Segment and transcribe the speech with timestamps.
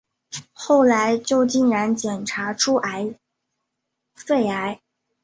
[0.53, 2.81] 后来就竟然检查出
[4.15, 4.81] 肺癌